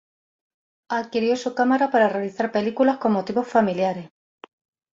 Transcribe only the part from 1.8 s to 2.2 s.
para